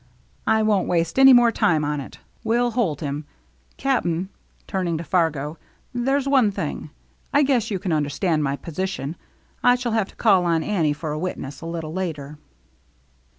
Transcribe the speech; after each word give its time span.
I 0.47 0.63
won't 0.63 0.87
waste 0.87 1.19
any 1.19 1.31
more 1.31 1.51
time 1.51 1.85
on 1.85 2.01
it. 2.01 2.17
We'll 2.43 2.71
hold 2.71 3.01
him. 3.01 3.23
Cap'n," 3.77 4.29
turn 4.65 4.87
ing 4.87 4.97
to 4.97 5.03
Fargo, 5.03 5.59
"there's 5.93 6.27
one 6.27 6.49
thing— 6.49 6.89
I 7.35 7.43
guess 7.43 7.69
you 7.69 7.77
can 7.77 7.93
understand 7.93 8.43
my 8.43 8.55
position— 8.55 9.15
I 9.63 9.75
shall 9.75 9.91
have 9.91 10.07
to 10.07 10.15
call 10.15 10.43
on 10.45 10.63
Annie 10.63 10.91
for 10.93 11.11
a 11.11 11.19
witness, 11.19 11.61
a 11.61 11.67
little 11.67 11.93
later." 11.93 12.39